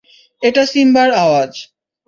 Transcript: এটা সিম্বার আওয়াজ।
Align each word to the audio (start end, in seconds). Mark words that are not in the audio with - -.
এটা 0.43 0.63
সিম্বার 0.65 1.09
আওয়াজ। 1.15 1.51